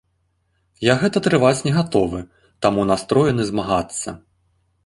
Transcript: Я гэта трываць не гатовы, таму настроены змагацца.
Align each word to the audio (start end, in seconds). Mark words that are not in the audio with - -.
Я 0.91 0.95
гэта 1.03 1.21
трываць 1.27 1.63
не 1.67 1.73
гатовы, 1.77 2.23
таму 2.67 2.87
настроены 2.93 3.47
змагацца. 3.51 4.09